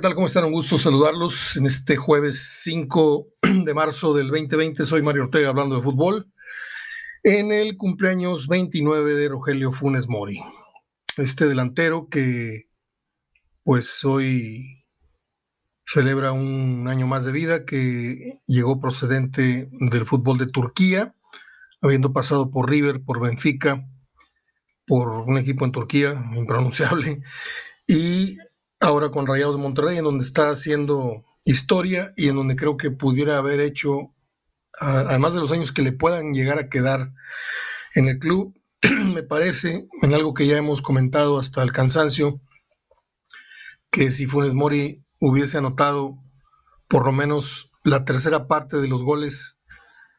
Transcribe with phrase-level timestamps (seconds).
[0.00, 0.14] ¿qué tal?
[0.14, 0.44] ¿Cómo están?
[0.44, 3.34] Un gusto saludarlos en este jueves 5
[3.66, 4.86] de marzo del 2020.
[4.86, 6.32] Soy Mario Ortega hablando de fútbol
[7.22, 10.40] en el cumpleaños 29 de Rogelio Funes Mori.
[11.18, 12.70] Este delantero que
[13.62, 14.86] pues hoy
[15.84, 21.14] celebra un año más de vida, que llegó procedente del fútbol de Turquía,
[21.82, 23.86] habiendo pasado por River, por Benfica,
[24.86, 27.20] por un equipo en Turquía, impronunciable,
[27.86, 28.38] y
[28.90, 32.90] ahora con Rayados de Monterrey, en donde está haciendo historia y en donde creo que
[32.90, 34.14] pudiera haber hecho,
[34.78, 37.12] además de los años que le puedan llegar a quedar
[37.94, 38.54] en el club,
[38.90, 42.40] me parece, en algo que ya hemos comentado hasta el cansancio,
[43.90, 46.18] que si Funes Mori hubiese anotado
[46.88, 49.62] por lo menos la tercera parte de los goles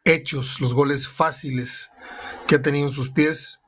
[0.06, 1.90] hechos, los goles fáciles
[2.48, 3.64] que ha tenido en sus pies,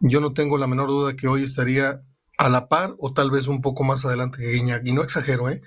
[0.00, 2.02] yo no tengo la menor duda que hoy estaría
[2.38, 4.86] a la par o tal vez un poco más adelante que Guiñac.
[4.86, 5.62] Y no exagero, ¿eh?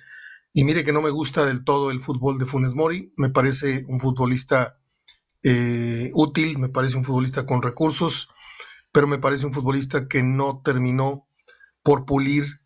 [0.53, 3.83] Y mire que no me gusta del todo el fútbol de Funes Mori, me parece
[3.87, 4.79] un futbolista
[5.43, 8.29] eh, útil, me parece un futbolista con recursos,
[8.91, 11.27] pero me parece un futbolista que no terminó
[11.83, 12.61] por pulir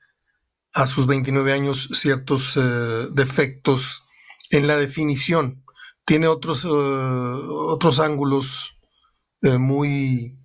[0.74, 4.08] a sus 29 años ciertos eh, defectos
[4.50, 5.64] en la definición.
[6.06, 8.78] Tiene otros, eh, otros ángulos
[9.60, 10.38] muy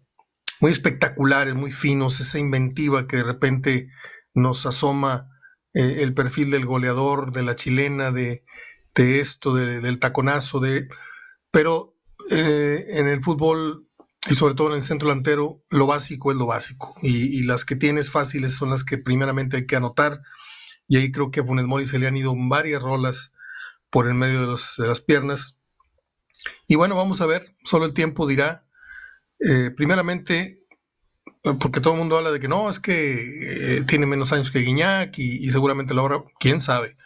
[0.61, 3.89] muy espectaculares, muy finos, esa inventiva que de repente
[4.35, 5.31] nos asoma
[5.75, 8.45] eh, el perfil del goleador, de la chilena, de,
[8.95, 10.89] esto, del taconazo, de...
[11.53, 11.95] Pero
[12.31, 13.89] eh, en el fútbol
[14.29, 16.95] y sobre todo en el centro delantero, lo básico es lo básico.
[17.01, 20.21] Y, las que tienes fáciles son las que primeramente hay que anotar.
[20.87, 23.33] Y ahí creo que a Funes Mori se le han ido varias rolas
[23.91, 25.61] por el medio de, de las piernas.
[26.67, 28.68] Y bueno, vamos a ver, solo el tiempo dirá
[29.41, 30.67] eh, primeramente,
[31.61, 34.61] porque todo el mundo habla de que no, es que eh, tiene menos años que
[34.61, 36.97] Guiñac y, seguramente la obra, quién sabe.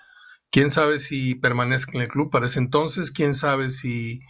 [0.51, 4.21] Quién sabe si permanezca en el club para ese entonces, quién sabe si,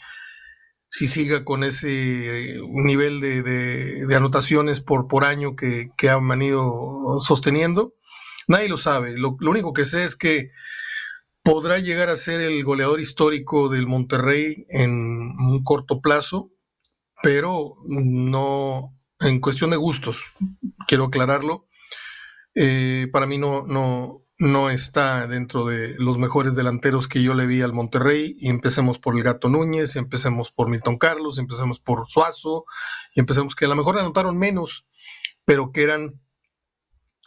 [0.89, 7.95] si siga con ese nivel de, anotaciones por, por año que, que, han venido sosteniendo.
[8.47, 9.17] Nadie lo sabe.
[9.19, 10.51] Lo, lo, único que sé es que
[11.43, 16.52] podrá llegar a ser el goleador histórico del Monterrey en un corto plazo
[17.23, 20.25] pero no en cuestión de gustos,
[20.87, 21.67] quiero aclararlo.
[22.55, 27.47] Eh, para mí no, no, no está dentro de los mejores delanteros que yo le
[27.47, 28.35] vi al Monterrey.
[28.39, 32.65] Y empecemos por el Gato Núñez, y empecemos por Milton Carlos, y empecemos por Suazo,
[33.15, 34.89] y empecemos que a lo mejor anotaron menos,
[35.45, 36.21] pero que eran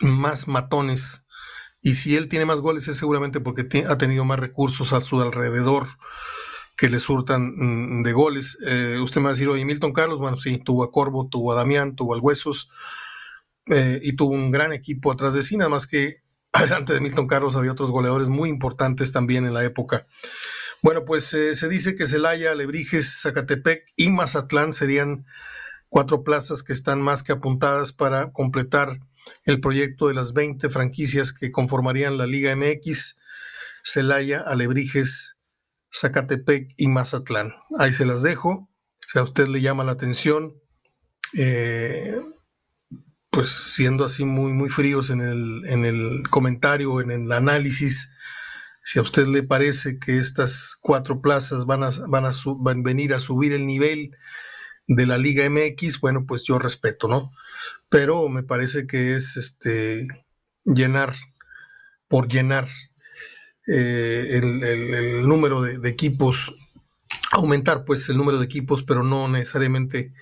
[0.02, 1.26] más matones.
[1.82, 5.22] Y si él tiene más goles es seguramente porque ha tenido más recursos a su
[5.22, 5.86] alrededor
[6.76, 8.58] que le surtan mm, de goles.
[8.66, 11.56] Eh, usted me va a decir, Milton Carlos, bueno, sí, tuvo a Corvo, tuvo a
[11.56, 12.70] Damián, tuvo al Huesos
[13.68, 16.22] eh, y tuvo un gran equipo atrás de sí, nada más que
[16.52, 20.06] adelante de Milton Carlos había otros goleadores muy importantes también en la época.
[20.82, 25.26] Bueno, pues eh, se dice que Celaya, Alebrijes, Zacatepec y Mazatlán serían
[25.90, 29.00] cuatro plazas que están más que apuntadas para completar
[29.46, 33.18] el proyecto de las 20 franquicias que conformarían la Liga MX.
[33.84, 35.35] Celaya, Alebrijes,
[35.96, 37.54] Zacatepec y Mazatlán.
[37.80, 38.70] Ahí se las dejo.
[39.08, 40.54] Si a usted le llama la atención,
[41.38, 42.20] eh,
[43.30, 48.12] pues siendo así muy, muy fríos en el, en el comentario, en el análisis,
[48.84, 52.84] si a usted le parece que estas cuatro plazas van a, van a, van a
[52.84, 54.12] venir a subir el nivel
[54.88, 57.32] de la Liga MX, bueno, pues yo respeto, ¿no?
[57.90, 60.08] Pero me parece que es este
[60.64, 61.14] llenar
[62.08, 62.66] por llenar
[63.68, 66.56] eh, el, número de, equipos,
[67.32, 70.14] aumentar pues el número de equipos, pero no necesariamente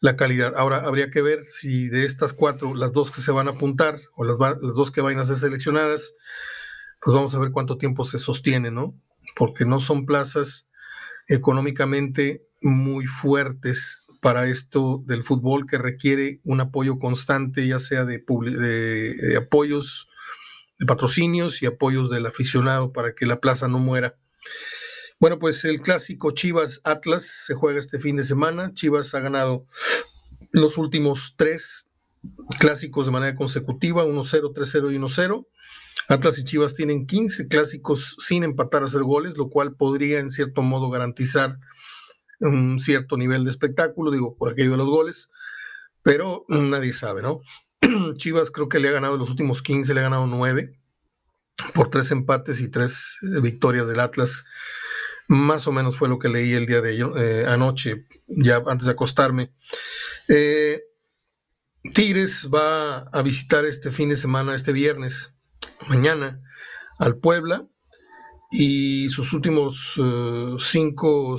[0.00, 0.54] la calidad.
[0.56, 3.96] Ahora habría que ver si de estas cuatro, las dos que se van a apuntar
[4.16, 6.14] o las, las dos que van a ser seleccionadas,
[7.02, 8.94] pues vamos a ver cuánto tiempo se sostiene, ¿no?
[9.36, 10.70] Porque no son plazas
[11.28, 18.18] económicamente muy fuertes para esto del fútbol que requiere un apoyo constante, ya sea de,
[18.18, 20.08] de apoyos
[20.78, 24.16] de patrocinios y apoyos del aficionado para que la plaza no muera.
[25.20, 28.72] Bueno, pues el clásico Chivas Atlas se juega este fin de semana.
[28.74, 29.66] Chivas ha ganado
[30.52, 31.90] los últimos tres
[32.58, 35.46] clásicos de manera consecutiva, 1-0, 3-0 y 1-0.
[36.08, 40.30] Atlas y Chivas tienen 15 clásicos sin empatar a hacer goles, lo cual podría en
[40.30, 41.58] cierto modo garantizar
[42.40, 45.30] un cierto nivel de espectáculo, digo, por aquello de los goles,
[46.02, 47.40] pero nadie sabe, ¿no?
[48.16, 50.78] Chivas creo que le ha ganado los últimos 15, le ha ganado 9
[51.74, 54.44] por tres empates y tres eh, victorias del Atlas.
[55.28, 58.92] Más o menos fue lo que leí el día de eh, anoche, ya antes de
[58.92, 59.52] acostarme.
[60.28, 60.82] Eh,
[61.94, 65.36] Tigres va a visitar este fin de semana, este viernes,
[65.88, 66.40] mañana,
[66.98, 67.66] al Puebla
[68.50, 71.36] y sus últimos eh, cinco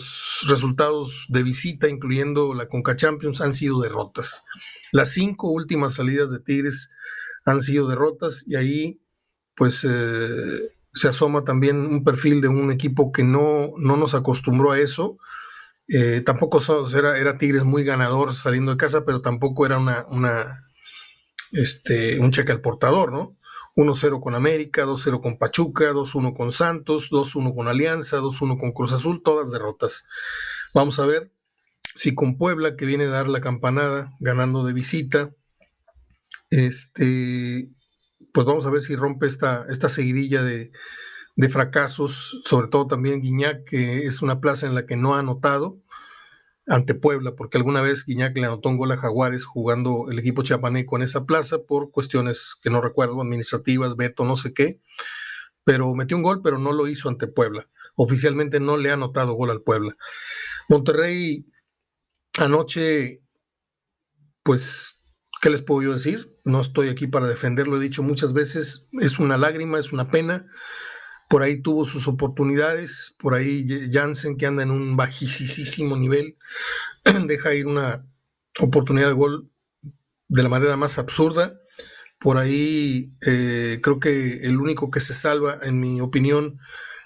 [0.48, 4.44] resultados de visita, incluyendo la Conca Champions, han sido derrotas.
[4.92, 6.90] Las cinco últimas salidas de Tigres
[7.46, 9.02] han sido derrotas y ahí
[9.56, 14.72] pues eh, se asoma también un perfil de un equipo que no, no nos acostumbró
[14.72, 15.18] a eso.
[15.88, 16.62] Eh, tampoco
[16.96, 20.62] era, era, Tigres muy ganador saliendo de casa, pero tampoco era una, una
[21.52, 23.39] este, un cheque al portador, ¿no?
[23.76, 28.94] 1-0 con América, 2-0 con Pachuca, 2-1 con Santos, 2-1 con Alianza, 2-1 con Cruz
[28.94, 30.06] Azul, todas derrotas.
[30.74, 31.32] Vamos a ver
[31.96, 35.32] si con Puebla, que viene a dar la campanada, ganando de visita,
[36.50, 37.70] este,
[38.34, 40.72] pues vamos a ver si rompe esta, esta seguidilla de,
[41.36, 45.20] de fracasos, sobre todo también Guiñac, que es una plaza en la que no ha
[45.20, 45.80] anotado
[46.70, 50.44] ante Puebla, porque alguna vez Guiñac le anotó un gol a Jaguares jugando el equipo
[50.44, 54.80] chiapaneco en esa plaza por cuestiones que no recuerdo, administrativas, veto, no sé qué,
[55.64, 57.68] pero metió un gol, pero no lo hizo ante Puebla.
[57.96, 59.98] Oficialmente no le ha anotado gol al Puebla.
[60.70, 61.48] Monterrey
[62.38, 63.24] anoche,
[64.44, 65.04] pues,
[65.42, 66.38] ¿qué les puedo yo decir?
[66.44, 70.46] No estoy aquí para defenderlo, he dicho muchas veces, es una lágrima, es una pena
[71.30, 76.36] por ahí tuvo sus oportunidades, por ahí Jansen que anda en un bajísimo nivel,
[77.28, 78.04] deja ir una
[78.60, 79.50] oportunidad de gol
[80.28, 81.62] de la manera más absurda.
[82.18, 86.60] Por ahí eh, creo que el único que se salva, en mi opinión,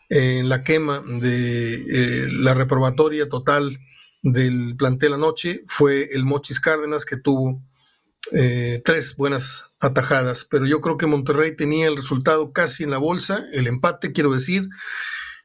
[0.10, 3.78] en la quema de eh, la reprobatoria total
[4.22, 7.62] del plantel anoche fue el Mochis Cárdenas que tuvo
[8.31, 12.98] eh, tres buenas atajadas, pero yo creo que Monterrey tenía el resultado casi en la
[12.98, 14.70] bolsa, el empate quiero decir,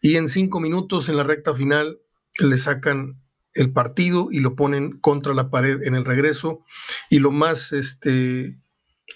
[0.01, 1.99] y en cinco minutos en la recta final
[2.39, 3.21] le sacan
[3.55, 6.65] el partido y lo ponen contra la pared en el regreso
[7.11, 8.57] y lo más este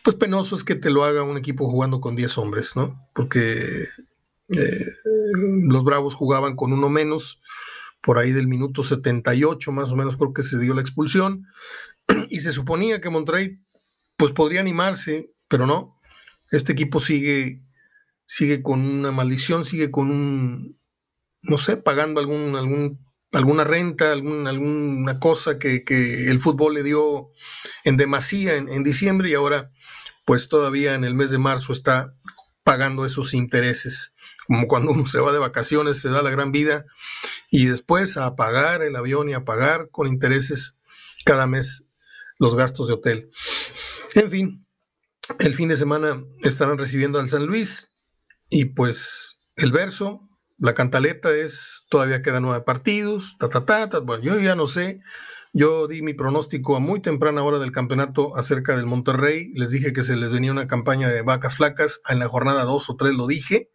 [0.02, 3.08] pues penoso es que te lo haga un equipo jugando con 10 hombres, ¿no?
[3.14, 3.86] Porque
[4.48, 4.86] eh,
[5.68, 7.40] los Bravos jugaban con uno menos,
[8.00, 11.46] por ahí del minuto 78 más o menos creo que se dio la expulsión,
[12.30, 13.58] y se suponía que Monterrey
[14.16, 16.00] pues podría animarse, pero no.
[16.50, 17.62] Este equipo sigue,
[18.24, 20.78] sigue con una maldición, sigue con un,
[21.42, 25.84] no sé, pagando algún, algún, alguna renta, algún, alguna cosa que,
[26.28, 27.30] el fútbol le dio
[27.84, 29.70] en demasía en, en diciembre y ahora
[30.24, 32.14] pues todavía en el mes de marzo está
[32.62, 34.14] pagando esos intereses
[34.46, 36.84] como cuando uno se va de vacaciones, se da la gran vida
[37.50, 40.78] y después a pagar el avión y a pagar con intereses
[41.24, 41.86] cada mes
[42.38, 43.30] los gastos de hotel.
[44.14, 44.66] En fin,
[45.38, 47.94] el fin de semana estarán recibiendo al San Luis
[48.50, 54.00] y pues el verso, la cantaleta es, todavía quedan nueve partidos, ta, ta, ta, ta,
[54.00, 55.00] bueno, yo ya no sé,
[55.52, 59.92] yo di mi pronóstico a muy temprana hora del campeonato acerca del Monterrey, les dije
[59.92, 63.14] que se les venía una campaña de vacas flacas, en la jornada 2 o 3
[63.14, 63.70] lo dije,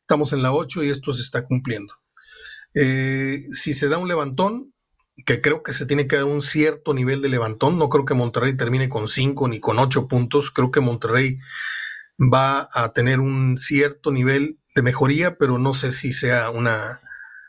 [0.00, 1.94] estamos en la 8 y esto se está cumpliendo.
[2.74, 4.73] Eh, si se da un levantón,
[5.24, 7.78] que creo que se tiene que dar un cierto nivel de levantón.
[7.78, 10.50] No creo que Monterrey termine con cinco ni con ocho puntos.
[10.50, 11.38] Creo que Monterrey
[12.18, 17.00] va a tener un cierto nivel de mejoría, pero no sé si sea una,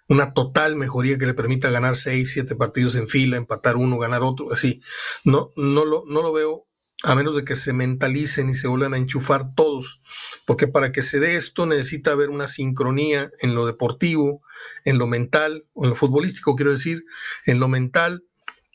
[0.08, 4.22] una total mejoría que le permita ganar seis, siete partidos en fila, empatar uno, ganar
[4.22, 4.82] otro, así.
[5.24, 6.65] No, no, lo, no lo veo
[7.04, 10.02] a menos de que se mentalicen y se vuelvan a enchufar todos,
[10.46, 14.42] porque para que se dé esto necesita haber una sincronía en lo deportivo,
[14.86, 17.06] en lo mental, o en lo futbolístico, quiero decir,
[17.46, 18.24] en lo mental,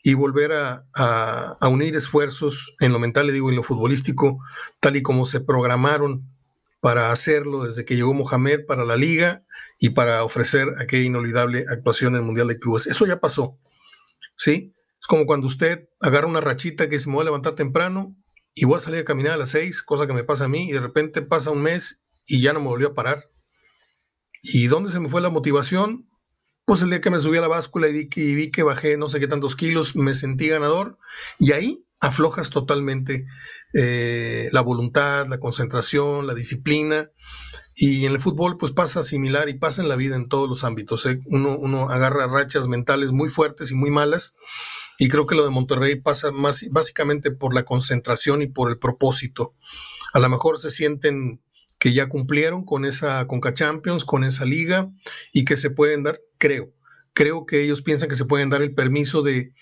[0.03, 4.39] y volver a, a, unir esfuerzos en lo mental, le digo, en lo futbolístico,
[4.79, 6.27] tal y como se programaron
[6.79, 9.43] para hacerlo desde que llegó Mohamed para la liga
[9.79, 12.87] y para ofrecer aquella inolvidable actuación en el Mundial de Clubes.
[12.87, 13.59] Eso ya pasó,
[14.35, 14.73] ¿sí?
[15.11, 18.15] Como cuando usted agarra una rachita que se me va a levantar temprano
[18.55, 20.69] y voy a salir a caminar a las seis, cosa que me pasa a mí,
[20.69, 23.29] y de repente pasa un mes y ya no me volvió a parar.
[24.41, 26.09] ¿Y dónde se me fue la motivación?
[26.63, 29.19] Pues el día que me subí a la báscula y, vi que bajé no sé
[29.19, 30.97] qué tantos kilos, me sentí ganador
[31.37, 33.25] y ahí aflojas totalmente
[33.73, 37.11] eh, la voluntad, la concentración, la disciplina.
[37.75, 40.63] Y en el fútbol pues pasa similar y pasa en la vida en todos los
[40.63, 41.05] ámbitos.
[41.05, 41.19] ¿eh?
[41.25, 44.37] Uno, uno agarra rachas mentales muy fuertes y muy malas
[44.97, 48.77] y creo que lo de Monterrey pasa más básicamente por la concentración y por el
[48.77, 49.55] propósito.
[50.13, 51.41] A lo mejor se sienten
[51.79, 54.91] que ya cumplieron con esa Conca Champions, con esa liga
[55.33, 56.71] y que se pueden dar, creo,
[57.13, 59.53] creo que ellos piensan que se pueden dar el permiso de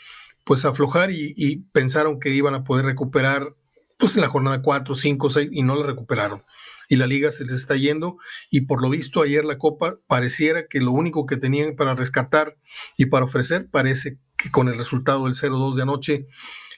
[0.43, 3.55] pues aflojar y, pensaron que iban a poder recuperar
[3.97, 6.43] pues en la jornada 4, 5, 6 y no la recuperaron.
[6.89, 8.17] Y la liga se les está yendo
[8.49, 12.57] y por lo visto ayer la Copa pareciera que lo único que tenían para rescatar
[12.97, 16.27] y para ofrecer parece que con el resultado del 0-2 de anoche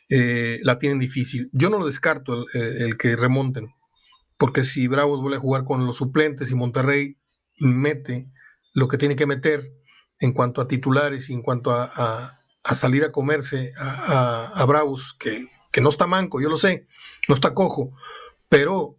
[0.09, 1.49] eh, la tienen difícil.
[1.53, 3.69] Yo no lo descarto el, que remonten,
[4.37, 7.17] porque si Bravos vuelve a jugar con los suplentes y Monterrey
[7.59, 8.27] mete
[8.73, 9.71] lo que tiene que meter
[10.19, 12.37] en cuanto a titulares y en cuanto a,
[12.73, 16.87] salir a comerse a, Bravos, que, que no está manco, yo lo sé,
[17.27, 17.91] no está cojo,
[18.49, 18.97] pero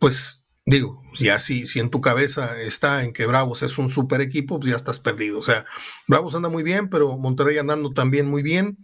[0.00, 4.20] pues digo, ya si, si en tu cabeza está en que Bravos es un super
[4.20, 5.38] equipo, pues ya estás perdido.
[5.38, 5.64] O sea,
[6.06, 8.76] Bravos anda muy bien, pero Monterrey andando también muy bien,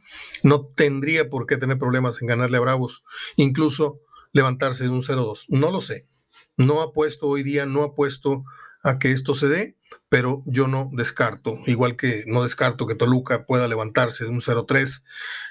[0.43, 3.05] no tendría por qué tener problemas en ganarle a Bravos,
[3.37, 4.01] incluso
[4.33, 5.45] levantarse de un 0-2.
[5.49, 6.09] No lo sé.
[6.57, 8.45] No apuesto hoy día, no apuesto
[8.83, 9.77] a que esto se dé,
[10.09, 15.03] pero yo no descarto, igual que no descarto que Toluca pueda levantarse de un 0-3.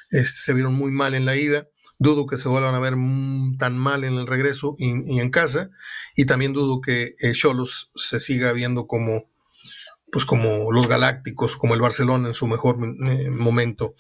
[0.10, 1.68] Este, se vieron muy mal en la ida
[2.00, 2.96] dudo que se vuelvan a ver
[3.58, 5.70] tan mal en el regreso y, en casa,
[6.16, 9.30] y también dudo que eh, Cholos se siga viendo como,
[10.12, 13.96] pues como los Galácticos, como el Barcelona en su mejor eh, momento.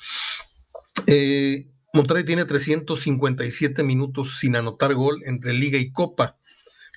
[1.07, 6.37] Eh, Monterrey tiene 357 minutos sin anotar gol entre Liga y Copa.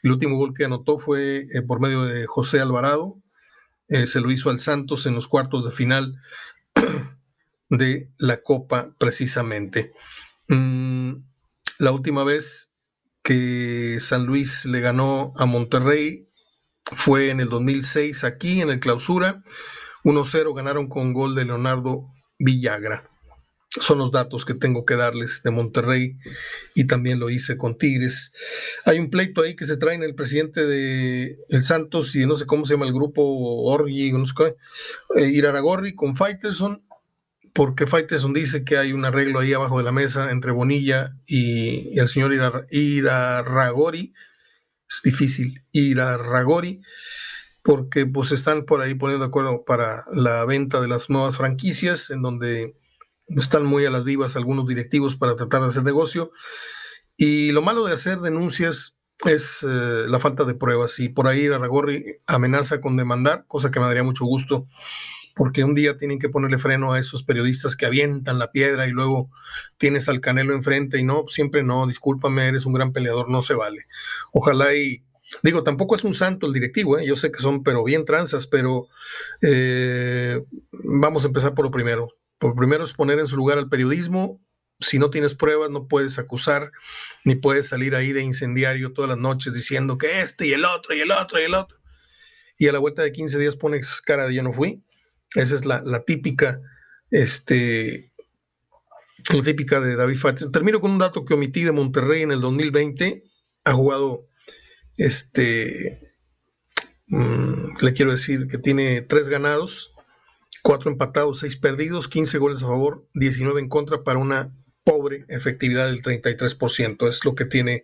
[0.03, 3.19] El último gol que anotó fue por medio de José Alvarado.
[3.89, 6.15] se lo hizo al Santos en los cuartos de final
[7.69, 9.93] de la Copa precisamente.
[10.49, 11.13] Mm,
[11.79, 12.75] la última vez
[13.23, 16.27] que San Luis le ganó a Monterrey
[16.85, 19.43] fue en el 2006 aquí en el clausura.
[20.05, 22.07] 1-0 ganaron con gol de Leonardo
[22.39, 23.09] Villagra.
[23.69, 26.17] Son los datos que tengo que darles de Monterrey
[26.75, 28.33] y también lo hice con Tigres.
[28.85, 32.47] Hay un pleito ahí que se traen el presidente de el Santos y no sé
[32.47, 33.23] cómo se llama el grupo
[33.65, 34.55] Orgi, no sé qué,
[35.21, 36.86] eh, Iraragorri con Fighterson
[37.57, 41.99] porque Faiteson dice que hay un arreglo ahí abajo de la mesa entre Bonilla y,
[41.99, 42.33] el señor
[42.71, 44.13] Irarragori.
[44.89, 46.83] Es difícil, Irarragori,
[47.65, 52.11] porque pues están por ahí poniendo de acuerdo para la venta de las nuevas franquicias,
[52.11, 52.77] en donde
[53.29, 56.33] están muy a las vivas algunos directivos para tratar de hacer negocio.
[57.17, 60.99] Y lo malo de hacer denuncias es eh, la falta de pruebas.
[61.01, 64.69] Y por ahí Irarragori amenaza con demandar, cosa que me daría mucho gusto
[65.37, 68.91] porque un día tienen que ponerle freno a esos periodistas que avientan la piedra y
[68.91, 69.31] luego
[69.77, 73.53] tienes al Canelo enfrente y no, siempre no, discúlpame, eres un gran peleador, no se
[73.53, 73.83] vale.
[74.33, 75.05] Ojalá y,
[75.43, 77.07] digo, tampoco es un santo el directivo, ¿eh?
[77.07, 78.89] yo sé que son, pero bien tranzas, pero
[79.43, 82.09] eh, vamos a empezar por lo primero.
[82.39, 84.43] Por lo primero es poner en su lugar al periodismo.
[84.81, 86.73] Si no tienes pruebas, no puedes acusar,
[87.25, 90.95] ni puedes salir ahí de incendiario todas las noches diciendo que este y el otro
[90.95, 91.79] y el otro y el otro.
[92.57, 94.83] Y a la vuelta de 15 días pones cara de yo no fui
[95.37, 96.61] esa es la, típica,
[97.11, 98.11] este,
[99.45, 100.51] típica de David Fates.
[100.51, 103.23] Termino con un dato que omití de Monterrey en el 2020.
[103.65, 104.27] Ha jugado,
[104.97, 106.15] este,
[107.09, 109.93] mm, le quiero decir que tiene tres ganados,
[110.63, 115.87] cuatro empatados, seis perdidos, 15 goles a favor, 19 en contra para una pobre efectividad
[115.87, 117.09] del 33%.
[117.09, 117.83] Es lo que tiene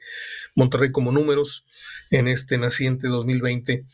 [0.55, 1.67] Monterrey como números
[2.11, 3.85] en este naciente 2020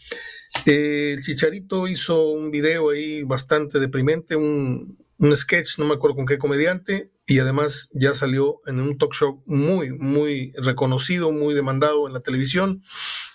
[0.67, 4.99] el Chicharito hizo un video ahí bastante deprimente, un,
[5.35, 9.43] sketch, no me acuerdo con qué comediante, y además ya salió en un talk show
[9.47, 12.83] muy, muy reconocido, muy demandado en la televisión,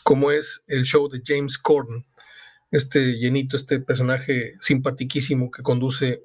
[0.04, 2.06] como es el show de James Corden.
[2.72, 6.24] Este llenito, este personaje simpatiquísimo que conduce,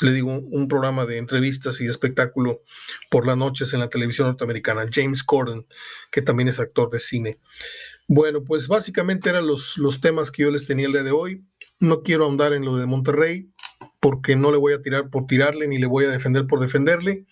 [0.00, 2.62] le digo, un programa de entrevistas y de espectáculo
[3.10, 5.66] por las noches en la televisión norteamericana, James Corden,
[6.10, 7.38] que también es actor de cine.
[8.14, 11.46] Bueno, pues básicamente eran los, los temas que yo les tenía el día de hoy.
[11.80, 13.50] No quiero ahondar en lo de Monterrey
[14.00, 17.24] porque no le voy a tirar por tirarle ni le voy a defender por defenderle.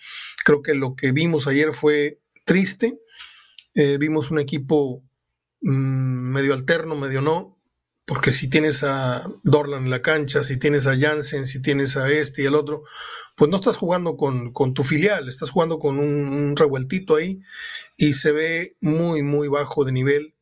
[0.42, 2.98] Creo que lo que vimos ayer fue triste.
[3.74, 5.04] Eh, vimos un equipo
[5.60, 7.58] mm, medio alterno, medio no,
[8.06, 12.10] porque si tienes a Dorlan en la cancha, si tienes a Jansen, si tienes a
[12.10, 12.84] este y el otro,
[13.36, 17.42] pues no estás jugando con, tu filial, estás jugando con un, revueltito ahí
[17.98, 20.34] y se ve muy, muy bajo de nivel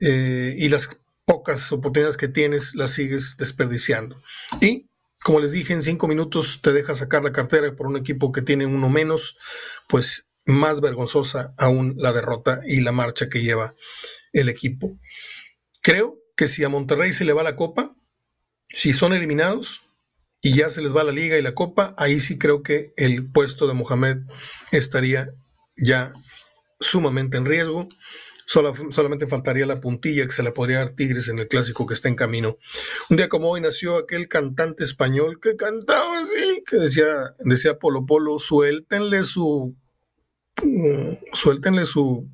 [0.00, 4.22] eh, y las pocas oportunidades que tienes las sigues desperdiciando.
[4.60, 4.88] Y
[5.22, 8.42] como les dije, en cinco minutos te deja sacar la cartera por un equipo que
[8.42, 9.36] tiene uno menos,
[9.88, 13.74] pues más vergonzosa aún la derrota y la marcha que lleva
[14.32, 14.98] el equipo.
[15.82, 17.90] Creo que si a Monterrey se le va la copa,
[18.68, 19.82] si son eliminados
[20.40, 23.30] y ya se les va la liga y la copa, ahí sí creo que el
[23.32, 24.18] puesto de Mohamed
[24.70, 25.30] estaría
[25.76, 26.12] ya
[26.78, 27.88] sumamente en riesgo
[28.46, 32.08] solamente faltaría la puntilla que se le podría dar Tigres en el clásico que está
[32.08, 32.58] en camino.
[33.10, 38.06] Un día como hoy nació aquel cantante español que cantaba así, que decía, decía Polo
[38.06, 39.76] Polo, suéltenle su,
[40.62, 42.28] mm, suéltenle su,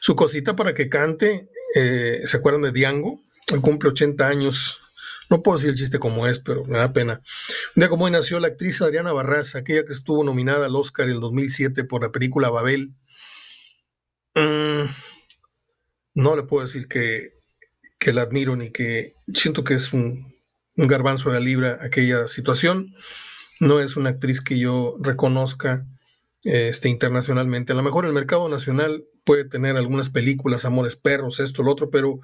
[0.00, 1.50] su cosita para que cante.
[1.74, 3.20] Eh, ¿Se acuerdan de Diango?
[3.62, 4.80] cumple 80 años.
[5.30, 7.22] No puedo decir el chiste como es, pero me da pena.
[7.76, 11.06] Un día como hoy nació la actriz Adriana Barraza, aquella que estuvo nominada al Oscar
[11.06, 12.94] en el 2007 por la película Babel.
[14.34, 14.67] Mm,
[16.18, 17.38] no le puedo decir que,
[18.00, 20.34] que la admiro ni que siento que es un,
[20.76, 22.92] un garbanzo de libra aquella situación.
[23.60, 25.86] No es una actriz que yo reconozca
[26.42, 27.72] este, internacionalmente.
[27.72, 31.88] A lo mejor el mercado nacional puede tener algunas películas, Amores Perros, esto, lo otro,
[31.88, 32.18] pero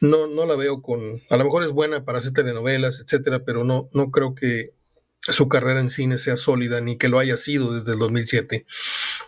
[0.00, 1.20] no, no la veo con.
[1.28, 4.72] A lo mejor es buena para hacer telenovelas, etcétera, pero no, no creo que
[5.20, 8.64] su carrera en cine sea sólida ni que lo haya sido desde el 2007.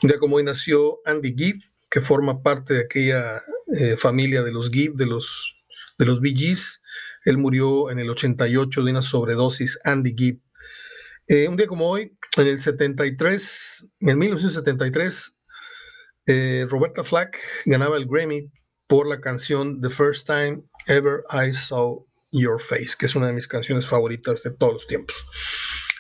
[0.02, 3.42] Un día como hoy nació Andy Gibb, que forma parte de aquella
[3.79, 5.57] eh, familia de los Gibb, de los,
[5.99, 6.57] de los Bee.
[7.25, 10.41] Él murió en el 88 de una sobredosis, Andy Gibb.
[11.29, 15.37] Eh, un día como hoy, en el 73, en 1973,
[16.27, 18.50] eh, Roberta Flack ganaba el Grammy
[18.87, 23.33] por la canción The First Time Ever I Saw Your Face, que es una de
[23.33, 25.17] mis canciones favoritas de todos los tiempos.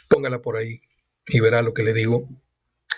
[0.08, 0.80] Póngala por ahí
[1.26, 2.28] y verá lo que le digo.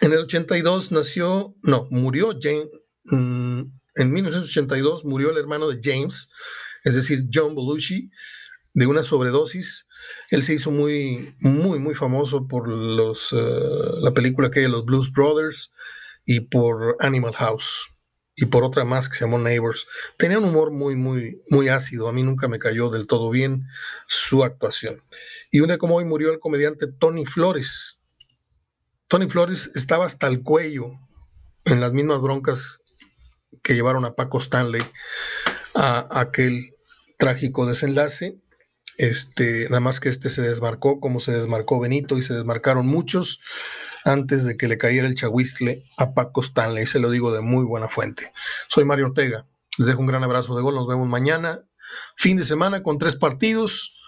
[0.00, 2.69] En el 82 nació, no, murió Jane,
[3.05, 3.62] mm,
[3.94, 6.30] en 1982 murió el hermano de James,
[6.84, 8.11] es decir, John Belushi,
[8.75, 9.88] de una sobredosis.
[10.30, 15.75] Él se hizo muy, muy, muy famoso por eh, la película que los Blues Brothers
[16.25, 17.88] y por Animal House
[18.34, 19.87] y por otra más que se llamó Neighbors.
[20.16, 22.08] Tenía un humor muy, muy, muy ácido.
[22.08, 23.66] A mí nunca me cayó del todo bien
[24.06, 25.02] su actuación.
[25.50, 28.00] Y un día como hoy murió el comediante Tony Flores.
[29.08, 30.92] Tony Flores estaba hasta el cuello
[31.66, 32.82] en las mismas broncas
[33.62, 34.82] que llevaron a Paco Stanley
[35.75, 36.75] a aquel
[37.18, 38.42] trágico desenlace
[38.99, 43.40] este, nada más que este se desmarcó, como se desmarcó Benito y se desmarcaron muchos
[44.04, 46.87] antes de que le cayera el chahuistle a Paco Stanley.
[46.87, 48.32] Se lo digo de muy buena fuente.
[48.68, 49.47] Soy Mario Ortega.
[49.78, 50.75] Les dejo un gran abrazo de gol.
[50.75, 51.62] Nos vemos mañana.
[52.16, 53.99] Fin de semana con tres partidos.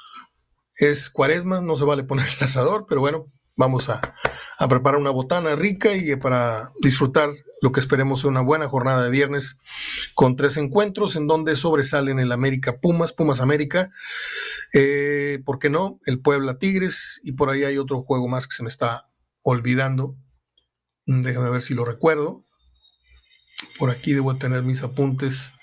[0.77, 4.15] Es cuaresma, no se vale poner el asador, pero bueno, vamos a,
[4.59, 7.31] a preparar una botana rica y para disfrutar
[7.61, 9.59] lo que esperemos una buena jornada de viernes
[10.15, 13.91] con tres encuentros en donde sobresalen el América Pumas, Pumas América,
[14.73, 16.01] eh, ¿por qué no?
[16.05, 19.05] El Puebla Tigres y por ahí hay otro juego más que se me está
[19.43, 20.17] olvidando.
[21.07, 22.45] Déjame ver si lo recuerdo.
[23.79, 25.55] Por aquí debo tener mis apuntes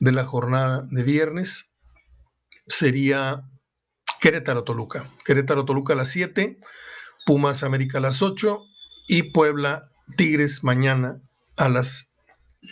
[0.00, 1.70] de la jornada de viernes.
[2.66, 3.42] Sería
[4.20, 5.08] Querétaro Toluca.
[5.24, 6.58] Querétaro Toluca a las 7.
[7.28, 8.64] Pumas América a las 8
[9.06, 11.20] y Puebla Tigres mañana
[11.58, 12.14] a las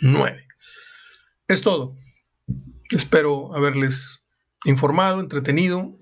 [0.01, 0.47] 9.
[1.47, 1.95] Es todo.
[2.89, 4.25] Espero haberles
[4.65, 5.95] informado, entretenido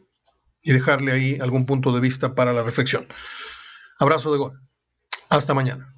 [0.61, 3.09] y dejarle ahí algún punto de vista para la reflexión.
[3.99, 4.61] Abrazo de gol.
[5.29, 5.93] Hasta mañana.